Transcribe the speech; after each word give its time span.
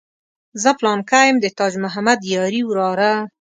زه 0.61 0.69
پلانکی 0.79 1.23
یم 1.27 1.35
د 1.41 1.45
تاج 1.57 1.73
محمد 1.83 2.19
یاري 2.33 2.61
وراره. 2.65 3.11